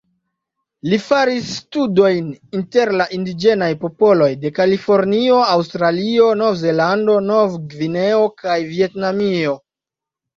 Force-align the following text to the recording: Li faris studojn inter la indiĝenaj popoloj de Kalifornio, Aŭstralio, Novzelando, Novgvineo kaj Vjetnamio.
Li 0.91 0.97
faris 1.07 1.49
studojn 1.57 2.29
inter 2.59 2.91
la 3.01 3.05
indiĝenaj 3.17 3.67
popoloj 3.83 4.29
de 4.45 4.51
Kalifornio, 4.59 5.35
Aŭstralio, 5.57 6.31
Novzelando, 6.39 7.19
Novgvineo 7.27 8.23
kaj 8.45 8.57
Vjetnamio. 8.71 9.55